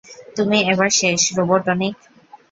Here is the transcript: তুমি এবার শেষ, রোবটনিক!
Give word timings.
তুমি 0.35 0.57
এবার 0.71 0.89
শেষ, 0.99 1.21
রোবটনিক! 1.37 1.95